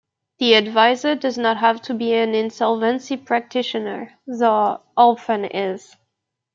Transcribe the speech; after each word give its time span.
The 0.39 0.55
adviser 0.55 1.13
does 1.13 1.37
not 1.37 1.57
have 1.57 1.79
to 1.83 1.93
be 1.93 2.15
an 2.15 2.33
insolvency 2.33 3.15
practitioner, 3.17 4.13
though 4.25 4.81
often 4.97 5.45
is. 5.45 5.95